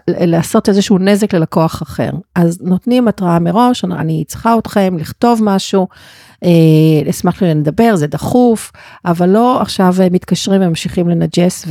לעשות 0.07 0.69
איזשהו 0.69 0.98
נזק 0.98 1.34
ללקוח 1.34 1.84
אחר. 1.84 2.10
אז 2.36 2.62
נותנים 2.62 3.07
התראה 3.07 3.39
מראש, 3.39 3.84
אני 3.84 4.24
צריכה 4.27 4.57
אתכם 4.57 4.98
לכתוב 5.00 5.39
משהו, 5.43 5.88
אה, 6.43 7.10
אשמח 7.10 7.43
לדבר, 7.43 7.96
זה 7.96 8.07
דחוף, 8.07 8.72
אבל 9.05 9.29
לא 9.29 9.62
עכשיו 9.62 9.96
מתקשרים 10.12 10.62
וממשיכים 10.62 11.10
לנג'ס 11.10 11.65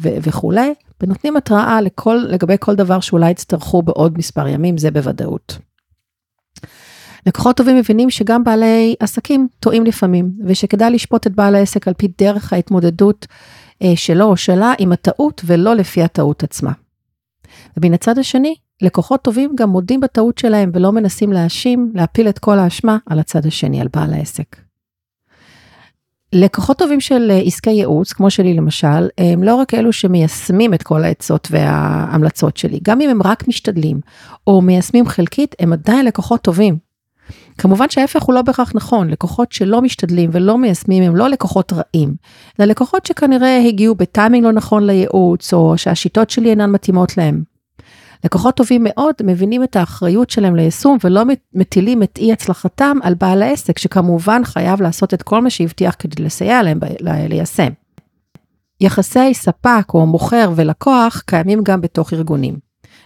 וכולי, 0.00 0.74
ונותנים 1.00 1.36
התראה 1.36 1.80
לכל, 1.80 2.20
לגבי 2.28 2.56
כל 2.60 2.74
דבר 2.74 3.00
שאולי 3.00 3.30
יצטרכו 3.30 3.82
בעוד 3.82 4.18
מספר 4.18 4.48
ימים, 4.48 4.78
זה 4.78 4.90
בוודאות. 4.90 5.58
לקוחות 7.26 7.56
טובים 7.56 7.76
מבינים 7.76 8.10
שגם 8.10 8.44
בעלי 8.44 8.94
עסקים 9.00 9.48
טועים 9.60 9.84
לפעמים, 9.84 10.32
ושכדאי 10.46 10.90
לשפוט 10.90 11.26
את 11.26 11.34
בעל 11.34 11.54
העסק 11.54 11.88
על 11.88 11.94
פי 11.94 12.08
דרך 12.18 12.52
ההתמודדות 12.52 13.26
אה, 13.82 13.92
שלו 13.96 14.24
או 14.24 14.36
שלה 14.36 14.72
עם 14.78 14.92
הטעות 14.92 15.42
ולא 15.44 15.74
לפי 15.74 16.02
הטעות 16.02 16.42
עצמה. 16.42 16.72
ומן 17.76 17.94
הצד 17.94 18.18
השני, 18.18 18.54
לקוחות 18.82 19.22
טובים 19.22 19.52
גם 19.54 19.68
מודים 19.68 20.00
בטעות 20.00 20.38
שלהם 20.38 20.70
ולא 20.74 20.92
מנסים 20.92 21.32
להאשים, 21.32 21.92
להפיל 21.94 22.28
את 22.28 22.38
כל 22.38 22.58
האשמה 22.58 22.98
על 23.06 23.18
הצד 23.18 23.46
השני, 23.46 23.80
על 23.80 23.88
בעל 23.92 24.14
העסק. 24.14 24.56
לקוחות 26.32 26.78
טובים 26.78 27.00
של 27.00 27.30
אה, 27.30 27.38
עסקי 27.38 27.70
ייעוץ, 27.70 28.12
כמו 28.12 28.30
שלי 28.30 28.54
למשל, 28.54 29.08
הם 29.18 29.42
לא 29.42 29.54
רק 29.54 29.74
אלו 29.74 29.92
שמיישמים 29.92 30.74
את 30.74 30.82
כל 30.82 31.04
העצות 31.04 31.48
וההמלצות 31.50 32.56
שלי, 32.56 32.80
גם 32.82 33.00
אם 33.00 33.10
הם 33.10 33.22
רק 33.22 33.48
משתדלים, 33.48 34.00
או 34.46 34.60
מיישמים 34.60 35.06
חלקית, 35.06 35.54
הם 35.58 35.72
עדיין 35.72 36.06
לקוחות 36.06 36.40
טובים. 36.40 36.91
כמובן 37.58 37.88
שההפך 37.88 38.22
הוא 38.22 38.34
לא 38.34 38.42
בהכרח 38.42 38.72
נכון, 38.74 39.10
לקוחות 39.10 39.52
שלא 39.52 39.82
משתדלים 39.82 40.30
ולא 40.32 40.58
מיישמים 40.58 41.02
הם 41.02 41.16
לא 41.16 41.28
לקוחות 41.28 41.72
רעים, 41.72 42.14
אלא 42.60 42.68
לקוחות 42.68 43.06
שכנראה 43.06 43.58
הגיעו 43.68 43.94
בטיימינג 43.94 44.44
לא 44.44 44.52
נכון 44.52 44.86
לייעוץ, 44.86 45.54
או 45.54 45.78
שהשיטות 45.78 46.30
שלי 46.30 46.50
אינן 46.50 46.70
מתאימות 46.70 47.16
להם. 47.16 47.42
לקוחות 48.24 48.56
טובים 48.56 48.80
מאוד 48.84 49.14
מבינים 49.24 49.62
את 49.62 49.76
האחריות 49.76 50.30
שלהם 50.30 50.56
ליישום 50.56 50.98
ולא 51.04 51.22
מטילים 51.54 52.02
את 52.02 52.18
אי 52.18 52.32
הצלחתם 52.32 52.96
על 53.02 53.14
בעל 53.14 53.42
העסק, 53.42 53.78
שכמובן 53.78 54.44
חייב 54.44 54.82
לעשות 54.82 55.14
את 55.14 55.22
כל 55.22 55.42
מה 55.42 55.50
שהבטיח 55.50 55.96
כדי 55.98 56.22
לסייע 56.22 56.62
להם 56.62 56.78
ליישם. 57.00 57.68
יחסי 58.80 59.34
ספק 59.34 59.94
או 59.94 60.06
מוכר 60.06 60.52
ולקוח 60.56 61.22
קיימים 61.26 61.62
גם 61.62 61.80
בתוך 61.80 62.12
ארגונים, 62.12 62.56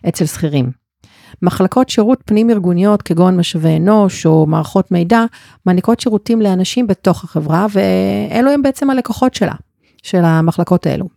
אצל 0.09 0.27
שכירים. 0.27 0.86
מחלקות 1.43 1.89
שירות 1.89 2.19
פנים 2.25 2.51
ארגוניות 2.51 3.03
כגון 3.03 3.37
משאבי 3.37 3.77
אנוש 3.77 4.27
או 4.27 4.47
מערכות 4.47 4.93
מידע 4.93 5.25
מעניקות 5.67 6.01
שירותים 6.01 6.43
לאנשים 6.43 6.87
בתוך 6.87 7.25
החברה 7.25 7.67
ואלו 7.71 8.51
הם 8.51 8.63
בעצם 8.63 8.91
הלקוחות 8.91 9.35
שלה, 9.35 9.55
של 10.03 10.25
המחלקות 10.25 10.87
האלו. 10.87 11.09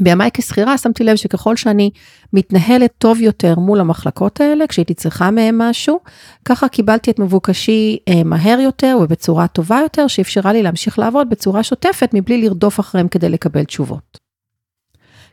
בימיי 0.00 0.30
כשכירה 0.34 0.78
שמתי 0.78 1.04
לב 1.04 1.16
שככל 1.16 1.56
שאני 1.56 1.90
מתנהלת 2.32 2.90
טוב 2.98 3.20
יותר 3.20 3.58
מול 3.58 3.80
המחלקות 3.80 4.40
האלה, 4.40 4.66
כשהייתי 4.66 4.94
צריכה 4.94 5.30
מהם 5.30 5.58
משהו, 5.58 6.00
ככה 6.44 6.68
קיבלתי 6.68 7.10
את 7.10 7.18
מבוקשי 7.18 7.98
אה, 8.08 8.24
מהר 8.24 8.60
יותר 8.60 8.98
ובצורה 9.02 9.46
טובה 9.46 9.78
יותר, 9.82 10.06
שאפשרה 10.06 10.52
לי 10.52 10.62
להמשיך 10.62 10.98
לעבוד 10.98 11.30
בצורה 11.30 11.62
שוטפת 11.62 12.10
מבלי 12.12 12.42
לרדוף 12.42 12.80
אחריהם 12.80 13.08
כדי 13.08 13.28
לקבל 13.28 13.64
תשובות. 13.64 14.25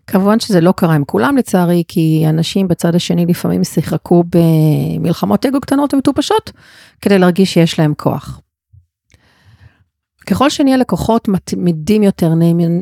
כמובן 0.07 0.39
שזה 0.39 0.61
לא 0.61 0.71
קרה 0.71 0.95
עם 0.95 1.03
כולם 1.05 1.37
לצערי, 1.37 1.83
כי 1.87 2.25
אנשים 2.29 2.67
בצד 2.67 2.95
השני 2.95 3.25
לפעמים 3.25 3.63
שיחקו 3.63 4.23
במלחמות 4.29 5.45
אגו 5.45 5.61
קטנות 5.61 5.93
ומטופשות, 5.93 6.51
כדי 7.01 7.19
להרגיש 7.19 7.53
שיש 7.53 7.79
להם 7.79 7.93
כוח. 7.97 8.39
ככל 10.25 10.49
שנהיה 10.49 10.77
לקוחות 10.77 11.27
מתמידים 11.27 12.03
יותר, 12.03 12.33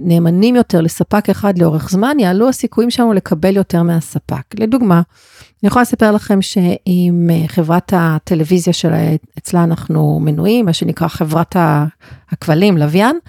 נאמנים 0.03 0.55
יותר 0.55 0.81
לספק 0.81 1.29
אחד 1.29 1.57
לאורך 1.57 1.89
זמן, 1.89 2.17
יעלו 2.19 2.49
הסיכויים 2.49 2.89
שלנו 2.91 3.13
לקבל 3.13 3.55
יותר 3.55 3.83
מהספק. 3.83 4.59
לדוגמה, 4.59 5.01
אני 5.63 5.67
יכולה 5.67 5.81
לספר 5.81 6.11
לכם 6.11 6.41
שעם 6.41 7.29
אה, 7.29 7.47
חברת 7.47 7.93
הטלוויזיה 7.95 8.73
שאצלה 8.73 9.63
אנחנו 9.63 10.19
מנויים, 10.19 10.65
מה 10.65 10.73
שנקרא 10.73 11.07
חברת 11.07 11.55
הכבלים, 12.31 12.77
לוויין, 12.77 13.19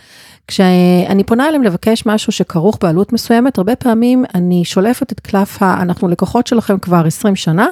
כשאני 0.47 1.25
פונה 1.25 1.49
אליהם 1.49 1.63
לבקש 1.63 2.07
משהו 2.07 2.33
שכרוך 2.33 2.79
בעלות 2.83 3.13
מסוימת, 3.13 3.59
הרבה 3.59 3.77
פעמים 3.77 4.25
אני 4.35 4.65
שולפת 4.65 5.13
את 5.13 5.21
קלף 5.21 5.63
ה... 5.63 5.83
אנחנו 5.83 6.09
לקוחות 6.09 6.47
שלכם 6.47 6.79
כבר 6.79 7.07
20 7.07 7.37
שנה, 7.37 7.67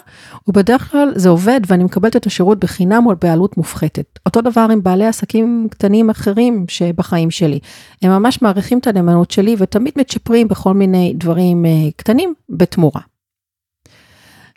ובדרך 0.49 0.91
כלל 0.91 1.13
זה 1.15 1.29
עובד 1.29 1.61
ואני 1.67 1.85
מקבלת 1.85 2.17
את 2.17 2.27
השירות 2.27 2.59
בחינם 2.59 3.07
או 3.07 3.13
בעלות 3.23 3.57
מופחתת. 3.57 4.19
אותו 4.27 4.41
דבר 4.41 4.67
עם 4.73 4.83
בעלי 4.83 5.07
עסקים 5.07 5.69
קטנים 5.71 6.11
אחרים 6.11 6.65
שבחיים 6.69 7.31
שלי. 7.31 7.59
הם 8.03 8.11
ממש 8.11 8.43
מעריכים 8.43 8.79
את 8.79 8.87
הנאמנות 8.87 9.31
שלי 9.31 9.57
ותמיד 9.59 9.93
מצ'פרים 9.97 10.49
בכל 10.49 10.75
מיני 10.75 11.15
דברים 11.17 11.67
אה, 11.67 11.71
קטנים 11.97 12.35
בתמורה. 12.49 13.10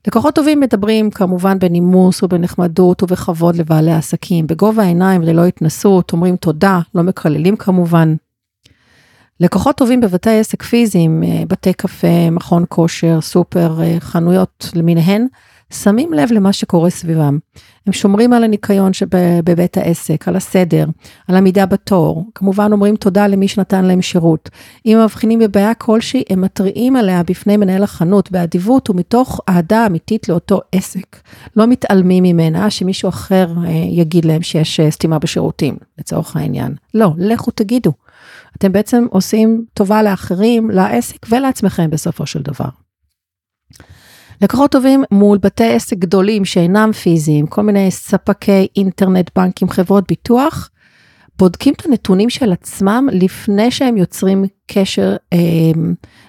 לקוחות 0.08 0.36
טובים 0.36 0.60
מדברים 0.60 1.12
כמובן 1.12 1.60
בנימוס 1.60 2.24
ובנחמדות 2.24 3.04
ובכבוד 3.04 3.56
לבעלי 3.56 3.94
עסקים, 3.94 4.48
בגובה 4.48 4.84
העיניים 4.84 5.22
וללא 5.22 5.46
התנסות, 5.46 6.14
אומרים 6.14 6.36
תודה, 6.36 6.80
לא 6.96 7.04
מקללים 7.04 7.56
כמובן. 7.56 8.16
לקוחות 9.40 9.78
טובים 9.78 10.02
בבתי 10.02 10.40
עסק 10.40 10.64
פיזיים, 10.64 11.24
אה, 11.24 11.44
בתי 11.48 11.74
קפה, 11.74 12.30
מכון 12.32 12.66
כושר, 12.70 13.22
סופר, 13.22 13.82
אה, 13.82 14.00
חנויות 14.00 14.70
למיניהן, 14.76 15.28
שמים 15.74 16.14
לב 16.14 16.32
למה 16.32 16.54
שקורה 16.54 16.90
סביבם. 16.90 17.38
הם 17.88 17.94
שומרים 17.94 18.34
על 18.34 18.44
הניקיון 18.44 18.94
שבבית 18.94 19.78
העסק, 19.78 20.28
על 20.28 20.36
הסדר, 20.36 20.86
על 21.28 21.36
עמידה 21.36 21.66
בתור. 21.66 22.26
כמובן 22.36 22.72
אומרים 22.72 22.96
תודה 22.96 23.28
למי 23.28 23.48
שנתן 23.48 23.86
להם 23.86 24.02
שירות. 24.02 24.50
אם 24.86 24.98
הם 24.98 25.04
מבחינים 25.04 25.40
בבעיה 25.40 25.74
כלשהי, 25.74 26.24
הם 26.30 26.42
מתריעים 26.42 26.96
עליה 26.96 27.24
בפני 27.24 27.58
מנהל 27.58 27.84
החנות 27.84 28.32
באדיבות 28.32 28.90
ומתוך 28.90 29.42
אהדה 29.50 29.86
אמיתית 29.86 30.30
לאותו 30.30 30.62
עסק. 30.72 31.18
לא 31.56 31.68
מתעלמים 31.68 32.24
ממנה 32.24 32.70
שמישהו 32.70 33.10
אחר 33.10 33.48
אה, 33.66 33.72
יגיד 33.72 34.26
להם 34.26 34.42
שיש 34.42 34.80
אה, 34.80 34.92
סתימה 34.92 35.20
בשירותים, 35.20 35.78
לצורך 36.00 36.36
העניין. 36.36 36.76
לא, 36.94 37.12
לכו 37.18 37.52
תגידו. 37.52 37.94
אתם 38.58 38.72
בעצם 38.72 39.06
עושים 39.10 39.66
טובה 39.74 40.04
לאחרים, 40.04 40.70
לעסק 40.70 41.26
ולעצמכם 41.30 41.90
בסופו 41.90 42.26
של 42.26 42.42
דבר. 42.42 42.70
לקוחות 44.42 44.72
טובים 44.72 45.04
מול 45.12 45.38
בתי 45.38 45.74
עסק 45.74 45.98
גדולים 45.98 46.46
שאינם 46.46 46.92
פיזיים, 46.92 47.48
כל 47.48 47.62
מיני 47.62 47.92
ספקי 47.92 48.68
אינטרנט, 48.76 49.30
בנקים, 49.36 49.70
חברות 49.70 50.04
ביטוח, 50.08 50.70
בודקים 51.40 51.74
את 51.74 51.86
הנתונים 51.86 52.30
של 52.30 52.52
עצמם 52.52 53.08
לפני 53.12 53.72
שהם 53.72 53.98
יוצרים 53.98 54.46
קשר 54.68 55.16
אה, 55.34 55.38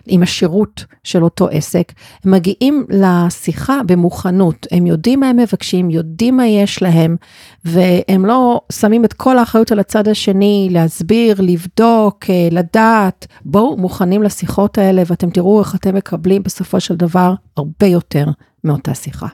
עם 0.07 0.23
השירות 0.23 0.85
של 1.05 1.25
אותו 1.25 1.49
עסק. 1.49 1.93
הם 2.25 2.31
מגיעים 2.31 2.87
לשיחה 2.89 3.81
במוכנות, 3.87 4.67
הם 4.73 4.87
יודעים 4.87 5.21
מה 5.21 5.29
הם 5.29 5.37
מבקשים, 5.37 5.91
יודעים 5.91 6.37
מה 6.37 6.47
יש 6.47 6.83
להם, 6.83 7.17
והם 7.65 8.27
לא 8.27 8.61
שמים 8.73 9.05
את 9.05 9.13
כל 9.13 9.39
האחריות 9.39 9.73
על 9.73 9.79
הצד 9.79 10.09
השני, 10.09 10.69
להסביר, 10.71 11.37
לבדוק, 11.41 12.25
אה, 12.31 12.49
לדעת. 12.51 13.27
בואו 13.45 13.77
מוכנים 13.77 14.23
לשיחות 14.23 14.79
האלה 14.79 15.03
ואתם 15.07 15.31
תראו 15.31 15.61
איך 15.61 15.75
אתם 15.75 15.95
מקבלים 15.95 16.43
בסופו 16.43 16.81
של 16.81 16.97
דבר 16.97 17.35
הרבה 17.57 17.87
יותר 17.87 18.27
מאותה 18.65 18.95
שיחה. 18.95 19.27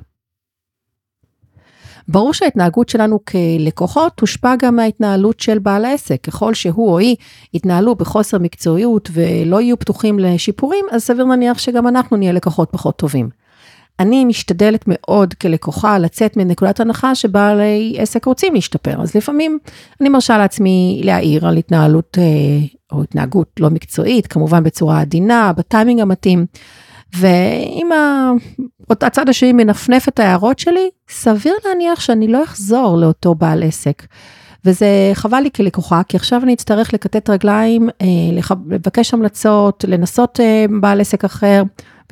ברור 2.10 2.34
שההתנהגות 2.34 2.88
שלנו 2.88 3.18
כלקוחות 3.24 4.12
תושפע 4.14 4.54
גם 4.56 4.76
מההתנהלות 4.76 5.40
של 5.40 5.58
בעל 5.58 5.84
העסק. 5.84 6.20
ככל 6.22 6.54
שהוא 6.54 6.90
או 6.90 6.98
היא 6.98 7.16
יתנהלו 7.54 7.94
בחוסר 7.94 8.38
מקצועיות 8.38 9.10
ולא 9.12 9.60
יהיו 9.60 9.78
פתוחים 9.78 10.18
לשיפורים, 10.18 10.84
אז 10.90 11.02
סביר 11.02 11.24
להניח 11.24 11.58
שגם 11.58 11.88
אנחנו 11.88 12.16
נהיה 12.16 12.32
לקוחות 12.32 12.68
פחות 12.72 12.96
טובים. 12.96 13.28
אני 14.00 14.24
משתדלת 14.24 14.84
מאוד 14.86 15.34
כלקוחה 15.34 15.98
לצאת 15.98 16.36
מנקודת 16.36 16.80
הנחה 16.80 17.14
שבעלי 17.14 17.96
עסק 17.98 18.24
רוצים 18.24 18.54
להשתפר, 18.54 19.02
אז 19.02 19.14
לפעמים 19.14 19.58
אני 20.00 20.08
מרשה 20.08 20.38
לעצמי 20.38 21.00
להעיר 21.04 21.46
על 21.46 21.56
התנהלות 21.56 22.18
אה, 22.18 22.24
או 22.92 23.02
התנהגות 23.02 23.48
לא 23.60 23.70
מקצועית, 23.70 24.26
כמובן 24.26 24.62
בצורה 24.62 25.00
עדינה, 25.00 25.52
בטיימינג 25.56 26.00
המתאים. 26.00 26.46
ואם 27.16 27.90
הצד 28.90 29.28
השני 29.28 29.52
מנפנף 29.52 30.08
את 30.08 30.20
ההערות 30.20 30.58
שלי, 30.58 30.90
סביר 31.08 31.54
להניח 31.64 32.00
שאני 32.00 32.28
לא 32.28 32.44
אחזור 32.44 32.96
לאותו 32.98 33.34
בעל 33.34 33.62
עסק. 33.62 34.06
וזה 34.64 34.86
חבל 35.14 35.40
לי 35.40 35.50
כלקוחה, 35.50 36.02
כי 36.08 36.16
עכשיו 36.16 36.42
אני 36.42 36.54
אצטרך 36.54 36.94
לקטט 36.94 37.30
רגליים, 37.30 37.88
אה, 38.00 38.06
לבקש 38.68 39.14
המלצות, 39.14 39.84
לנסות 39.88 40.40
אה, 40.40 40.64
בעל 40.80 41.00
עסק 41.00 41.24
אחר, 41.24 41.62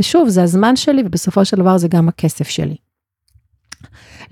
ושוב, 0.00 0.28
זה 0.28 0.42
הזמן 0.42 0.76
שלי, 0.76 1.02
ובסופו 1.06 1.44
של 1.44 1.56
דבר 1.56 1.78
זה 1.78 1.88
גם 1.88 2.08
הכסף 2.08 2.48
שלי. 2.48 2.76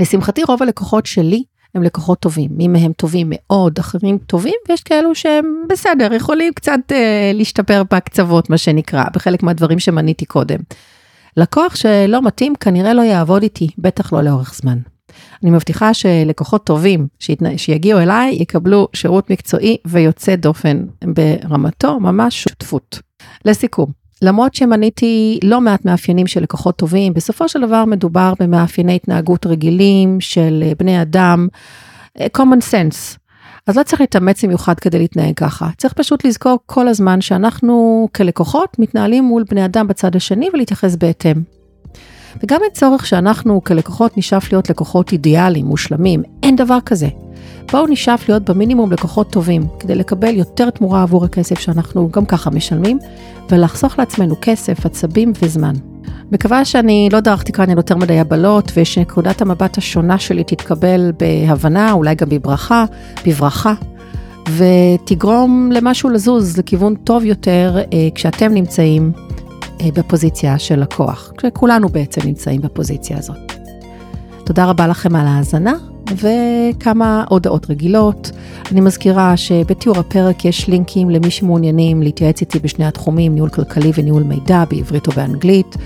לשמחתי, 0.01 0.43
רוב 0.45 0.63
הלקוחות 0.63 1.07
שלי 1.07 1.43
הם 1.77 1.83
לקוחות 1.83 2.21
טובים, 2.21 2.51
מי 2.53 2.69
מהם 2.69 2.93
טובים 2.93 3.27
מאוד, 3.31 3.79
אחרים 3.79 4.19
טובים, 4.19 4.55
ויש 4.69 4.83
כאלו 4.83 5.15
שהם 5.15 5.45
בסדר, 5.69 6.13
יכולים 6.13 6.53
קצת 6.53 6.81
אה, 6.93 7.31
להשתפר 7.35 7.83
בקצוות, 7.91 8.51
מה 8.51 8.59
שנקרא, 8.59 9.05
בחלק 9.15 9.43
מהדברים 9.43 9.79
שמניתי 9.79 10.25
קודם. 10.25 10.59
לקוח 11.37 11.77
שלא 11.77 12.23
מתאים 12.23 12.55
כנראה 12.61 12.95
לא 12.95 13.03
יעבוד 13.03 13.43
איתי, 13.43 13.69
בטח 13.79 14.13
לא 14.13 14.23
לאורך 14.23 14.55
זמן. 14.55 14.79
אני 15.43 15.51
מבטיחה 15.51 15.95
שלקוחות 15.95 16.65
טובים 16.67 17.07
שיתנ... 17.19 17.59
שיגיעו 17.59 18.01
אליי 18.01 18.35
יקבלו 18.35 18.89
שירות 18.93 19.31
מקצועי 19.31 19.77
ויוצא 19.87 20.37
דופן 20.37 20.87
ברמתו, 21.05 22.01
ממש 22.01 22.43
שותפות. 22.43 22.99
לסיכום, 23.45 23.91
למרות 24.23 24.55
שמניתי 24.55 25.39
לא 25.45 25.61
מעט 25.61 25.85
מאפיינים 25.85 26.27
של 26.27 26.43
לקוחות 26.43 26.77
טובים, 26.77 27.15
בסופו 27.15 27.49
של 27.49 27.67
דבר 27.67 27.85
מדובר 27.85 28.33
במאפייני 28.41 28.97
התנהגות 28.97 29.47
רגילים 29.47 30.21
של 30.21 30.65
בני 30.79 31.03
אדם, 31.03 31.49
אה, 32.21 32.27
common 32.37 32.73
sense. 32.73 33.19
אז 33.67 33.77
לא 33.77 33.83
צריך 33.83 34.01
להתאמץ 34.01 34.45
במיוחד 34.45 34.81
כדי 34.81 34.99
להתנהג 34.99 35.35
ככה, 35.37 35.69
צריך 35.79 35.95
פשוט 35.95 36.25
לזכור 36.25 36.59
כל 36.67 36.89
הזמן 36.89 37.21
שאנחנו 37.21 38.09
כלקוחות 38.15 38.79
מתנהלים 38.79 39.25
מול 39.25 39.45
בני 39.51 39.65
אדם 39.65 39.87
בצד 39.87 40.17
השני 40.17 40.49
ולהתייחס 40.53 40.97
בהתאם. 40.97 41.43
וגם 42.43 42.61
אין 42.63 42.71
צורך 42.73 43.07
שאנחנו 43.07 43.65
כלקוחות 43.65 44.19
נשאף 44.19 44.53
להיות 44.53 44.71
לקוחות 44.71 45.13
אידיאליים, 45.13 45.67
מושלמים, 45.67 46.23
אין 46.43 46.57
דבר 46.57 46.79
כזה. 46.87 47.09
בואו 47.73 47.87
נשאף 47.87 48.29
להיות 48.29 48.51
במינימום 48.51 48.93
לקוחות 48.93 49.31
טובים, 49.31 49.67
כדי 49.79 49.95
לקבל 49.95 50.35
יותר 50.35 50.71
תמורה 50.71 51.03
עבור 51.03 51.25
הכסף 51.25 51.59
שאנחנו 51.59 52.11
גם 52.11 52.27
ככה 52.27 52.51
משלמים, 52.51 52.99
ולחסוך 53.51 53.99
לעצמנו 53.99 54.35
כסף, 54.41 54.87
עצבים 54.87 55.33
וזמן. 55.43 55.75
מקווה 56.33 56.65
שאני 56.65 57.09
לא 57.13 57.21
דרכתי 57.21 57.53
כאן 57.53 57.71
על 57.71 57.77
יותר 57.77 57.97
מדי 57.97 58.19
הבלות, 58.19 58.73
ושנקודת 58.77 59.43
המבט 59.43 59.79
השונה 59.79 60.19
שלי 60.19 60.45
תתקבל 60.45 61.13
בהבנה, 61.19 61.93
אולי 61.93 62.15
גם 62.15 62.29
בברכה, 62.29 62.85
בברכה, 63.27 63.75
ותגרום 64.57 65.71
למשהו 65.73 66.11
לזוז 66.11 66.59
לכיוון 66.59 66.95
טוב 66.95 67.25
יותר 67.25 67.79
אה, 67.93 68.09
כשאתם 68.15 68.55
נמצאים 68.55 69.13
אה, 69.81 69.89
בפוזיציה 69.95 70.59
של 70.59 70.81
לקוח, 70.81 71.33
כשכולנו 71.37 71.89
בעצם 71.89 72.21
נמצאים 72.25 72.61
בפוזיציה 72.61 73.19
הזאת. 73.19 73.53
תודה 74.45 74.65
רבה 74.65 74.87
לכם 74.87 75.17
על 75.17 75.27
ההאזנה, 75.27 75.75
וכמה 76.15 77.25
הודעות 77.29 77.71
רגילות. 77.71 78.31
אני 78.73 78.81
מזכירה 78.81 79.37
שבתיאור 79.37 79.99
הפרק 79.99 80.45
יש 80.45 80.69
לינקים 80.69 81.11
למי 81.11 81.31
שמעוניינים 81.31 82.03
להתייעץ 82.03 82.41
איתי 82.41 82.59
בשני 82.59 82.85
התחומים, 82.85 83.35
ניהול 83.35 83.49
כלכלי 83.49 83.91
וניהול 83.95 84.23
מידע 84.23 84.65
בעברית 84.71 85.07
או 85.07 85.13
באנגלית. 85.13 85.77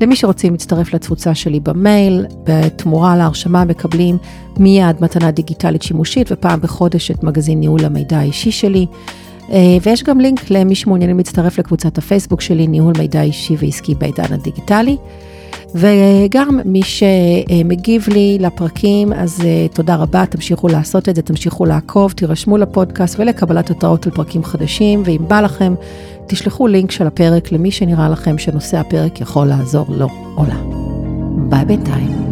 למי 0.00 0.16
שרוצים 0.16 0.52
להצטרף 0.52 0.94
לתפוצה 0.94 1.34
שלי 1.34 1.60
במייל, 1.60 2.26
בתמורה 2.44 3.16
להרשמה 3.16 3.64
מקבלים 3.64 4.18
מיד 4.58 4.96
מתנה 5.00 5.30
דיגיטלית 5.30 5.82
שימושית 5.82 6.32
ופעם 6.32 6.60
בחודש 6.60 7.10
את 7.10 7.24
מגזין 7.24 7.60
ניהול 7.60 7.84
המידע 7.84 8.18
האישי 8.18 8.50
שלי. 8.50 8.86
אה, 9.52 9.76
ויש 9.82 10.02
גם 10.02 10.20
לינק 10.20 10.50
למי 10.50 10.74
שמעוניינים 10.74 11.16
להצטרף 11.16 11.58
לקבוצת 11.58 11.98
הפייסבוק 11.98 12.40
שלי, 12.40 12.66
ניהול 12.66 12.92
מידע 12.98 13.22
אישי 13.22 13.56
ועסקי 13.58 13.94
בעידן 13.94 14.32
הדיגיטלי. 14.32 14.96
וגם 15.74 16.60
מי 16.64 16.80
שמגיב 16.82 18.08
לי 18.08 18.38
לפרקים, 18.40 19.12
אז 19.12 19.40
אה, 19.44 19.66
תודה 19.72 19.96
רבה, 19.96 20.26
תמשיכו 20.26 20.68
לעשות 20.68 21.08
את 21.08 21.16
זה, 21.16 21.22
תמשיכו 21.22 21.66
לעקוב, 21.66 22.12
תירשמו 22.12 22.58
לפודקאסט 22.58 23.20
ולקבלת 23.20 23.70
התראות 23.70 24.06
על 24.06 24.12
פרקים 24.12 24.44
חדשים, 24.44 25.02
ואם 25.04 25.20
בא 25.28 25.40
לכם, 25.40 25.74
תשלחו 26.26 26.66
לינק 26.66 26.90
של 26.90 27.06
הפרק 27.06 27.52
למי 27.52 27.70
שנראה 27.70 28.08
לכם 28.08 28.38
שנושא 28.38 28.78
הפרק 28.78 29.20
יכול 29.20 29.46
לעזור 29.46 29.86
לו 29.88 30.08
או 30.36 30.44
לה. 30.44 30.58
ביי 31.48 31.64
בינתיים. 31.64 32.28